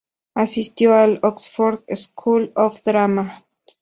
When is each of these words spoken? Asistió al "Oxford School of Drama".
Asistió 0.33 0.95
al 0.95 1.19
"Oxford 1.21 1.83
School 1.93 2.51
of 2.55 2.81
Drama". 2.81 3.45